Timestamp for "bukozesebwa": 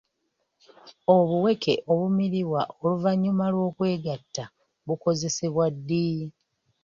4.87-5.65